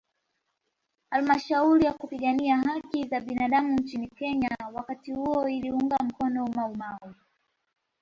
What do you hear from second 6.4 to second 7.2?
maumau